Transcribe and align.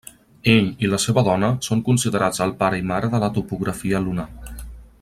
Ell 0.53 0.69
i 0.85 0.89
la 0.93 0.99
seva 1.03 1.23
dona 1.27 1.49
són 1.67 1.83
considerats 1.89 2.43
el 2.47 2.55
pare 2.63 2.81
i 2.83 2.87
mare 2.93 3.11
de 3.17 3.21
la 3.25 3.31
topografia 3.37 4.01
lunar. 4.07 4.27